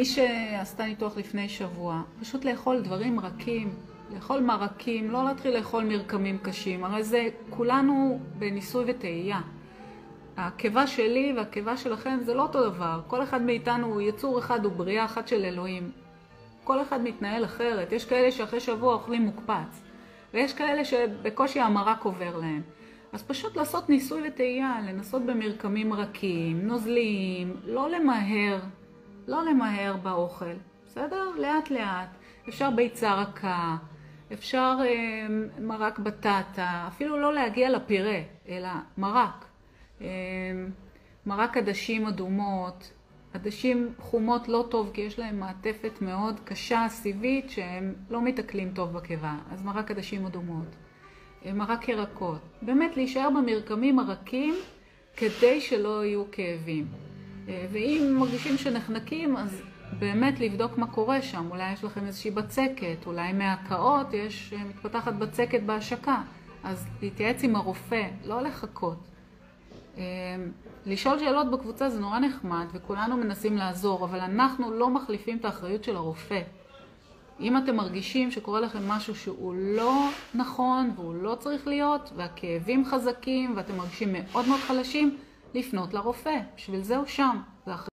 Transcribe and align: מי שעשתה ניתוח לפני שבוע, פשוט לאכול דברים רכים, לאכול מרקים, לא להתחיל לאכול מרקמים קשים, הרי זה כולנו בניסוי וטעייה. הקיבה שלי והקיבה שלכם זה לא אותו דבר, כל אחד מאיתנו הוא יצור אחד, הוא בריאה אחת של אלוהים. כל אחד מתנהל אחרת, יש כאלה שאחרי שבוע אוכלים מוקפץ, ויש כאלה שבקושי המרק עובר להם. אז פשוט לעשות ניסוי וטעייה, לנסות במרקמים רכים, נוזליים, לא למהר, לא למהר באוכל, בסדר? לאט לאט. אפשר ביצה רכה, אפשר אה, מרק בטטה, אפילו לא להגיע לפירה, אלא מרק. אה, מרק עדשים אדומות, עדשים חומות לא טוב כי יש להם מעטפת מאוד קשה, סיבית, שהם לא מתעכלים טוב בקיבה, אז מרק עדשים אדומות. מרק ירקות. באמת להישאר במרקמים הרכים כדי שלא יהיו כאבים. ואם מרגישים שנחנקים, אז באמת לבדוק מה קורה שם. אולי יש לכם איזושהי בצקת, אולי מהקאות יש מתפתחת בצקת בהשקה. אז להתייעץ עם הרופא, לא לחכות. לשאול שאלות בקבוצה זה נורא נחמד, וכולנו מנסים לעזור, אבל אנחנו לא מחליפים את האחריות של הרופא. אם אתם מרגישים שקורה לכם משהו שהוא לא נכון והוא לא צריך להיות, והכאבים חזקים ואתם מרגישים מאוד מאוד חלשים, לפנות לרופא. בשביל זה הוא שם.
מי 0.00 0.04
שעשתה 0.04 0.84
ניתוח 0.84 1.16
לפני 1.16 1.48
שבוע, 1.48 2.02
פשוט 2.20 2.44
לאכול 2.44 2.80
דברים 2.80 3.20
רכים, 3.20 3.74
לאכול 4.14 4.40
מרקים, 4.40 5.10
לא 5.10 5.24
להתחיל 5.24 5.56
לאכול 5.56 5.84
מרקמים 5.84 6.38
קשים, 6.38 6.84
הרי 6.84 7.04
זה 7.04 7.28
כולנו 7.50 8.20
בניסוי 8.38 8.84
וטעייה. 8.88 9.40
הקיבה 10.36 10.86
שלי 10.86 11.32
והקיבה 11.36 11.76
שלכם 11.76 12.18
זה 12.22 12.34
לא 12.34 12.42
אותו 12.42 12.70
דבר, 12.70 13.00
כל 13.06 13.22
אחד 13.22 13.42
מאיתנו 13.42 13.86
הוא 13.86 14.00
יצור 14.00 14.38
אחד, 14.38 14.64
הוא 14.64 14.72
בריאה 14.72 15.04
אחת 15.04 15.28
של 15.28 15.44
אלוהים. 15.44 15.90
כל 16.64 16.82
אחד 16.82 17.02
מתנהל 17.02 17.44
אחרת, 17.44 17.92
יש 17.92 18.04
כאלה 18.04 18.32
שאחרי 18.32 18.60
שבוע 18.60 18.94
אוכלים 18.94 19.22
מוקפץ, 19.22 19.82
ויש 20.34 20.52
כאלה 20.52 20.84
שבקושי 20.84 21.60
המרק 21.60 22.04
עובר 22.04 22.36
להם. 22.36 22.62
אז 23.12 23.22
פשוט 23.22 23.56
לעשות 23.56 23.88
ניסוי 23.88 24.28
וטעייה, 24.28 24.80
לנסות 24.88 25.26
במרקמים 25.26 25.92
רכים, 25.92 26.66
נוזליים, 26.66 27.56
לא 27.64 27.90
למהר, 27.90 28.58
לא 29.26 29.44
למהר 29.44 29.96
באוכל, 29.96 30.54
בסדר? 30.86 31.30
לאט 31.38 31.70
לאט. 31.70 32.08
אפשר 32.48 32.70
ביצה 32.70 33.14
רכה, 33.14 33.76
אפשר 34.32 34.76
אה, 34.84 35.26
מרק 35.60 35.98
בטטה, 35.98 36.84
אפילו 36.88 37.20
לא 37.20 37.34
להגיע 37.34 37.70
לפירה, 37.70 38.18
אלא 38.48 38.68
מרק. 38.98 39.44
אה, 40.00 40.06
מרק 41.26 41.56
עדשים 41.56 42.06
אדומות, 42.06 42.92
עדשים 43.34 43.92
חומות 43.98 44.48
לא 44.48 44.66
טוב 44.70 44.90
כי 44.94 45.00
יש 45.00 45.18
להם 45.18 45.40
מעטפת 45.40 45.92
מאוד 46.00 46.40
קשה, 46.44 46.86
סיבית, 46.88 47.50
שהם 47.50 47.94
לא 48.10 48.22
מתעכלים 48.22 48.72
טוב 48.74 48.92
בקיבה, 48.92 49.34
אז 49.52 49.62
מרק 49.62 49.90
עדשים 49.90 50.26
אדומות. 50.26 50.76
מרק 51.54 51.88
ירקות. 51.88 52.40
באמת 52.62 52.96
להישאר 52.96 53.28
במרקמים 53.30 53.98
הרכים 53.98 54.54
כדי 55.16 55.60
שלא 55.60 56.04
יהיו 56.04 56.24
כאבים. 56.32 56.86
ואם 57.46 58.16
מרגישים 58.18 58.58
שנחנקים, 58.58 59.36
אז 59.36 59.62
באמת 59.98 60.40
לבדוק 60.40 60.78
מה 60.78 60.86
קורה 60.86 61.22
שם. 61.22 61.46
אולי 61.50 61.72
יש 61.72 61.84
לכם 61.84 62.06
איזושהי 62.06 62.30
בצקת, 62.30 63.06
אולי 63.06 63.32
מהקאות 63.32 64.14
יש 64.14 64.54
מתפתחת 64.68 65.12
בצקת 65.12 65.62
בהשקה. 65.62 66.22
אז 66.64 66.86
להתייעץ 67.02 67.44
עם 67.44 67.56
הרופא, 67.56 68.02
לא 68.24 68.42
לחכות. 68.42 68.98
לשאול 70.86 71.18
שאלות 71.18 71.50
בקבוצה 71.50 71.88
זה 71.88 72.00
נורא 72.00 72.18
נחמד, 72.18 72.66
וכולנו 72.72 73.16
מנסים 73.16 73.56
לעזור, 73.56 74.04
אבל 74.04 74.20
אנחנו 74.20 74.70
לא 74.70 74.90
מחליפים 74.90 75.36
את 75.36 75.44
האחריות 75.44 75.84
של 75.84 75.96
הרופא. 75.96 76.40
אם 77.40 77.56
אתם 77.56 77.76
מרגישים 77.76 78.30
שקורה 78.30 78.60
לכם 78.60 78.88
משהו 78.88 79.14
שהוא 79.14 79.54
לא 79.54 80.08
נכון 80.34 80.90
והוא 80.96 81.14
לא 81.14 81.34
צריך 81.40 81.66
להיות, 81.66 82.10
והכאבים 82.16 82.84
חזקים 82.84 83.52
ואתם 83.56 83.76
מרגישים 83.76 84.12
מאוד 84.12 84.48
מאוד 84.48 84.60
חלשים, 84.60 85.16
לפנות 85.56 85.94
לרופא. 85.94 86.38
בשביל 86.56 86.82
זה 86.82 86.96
הוא 86.96 87.06
שם. 87.06 87.40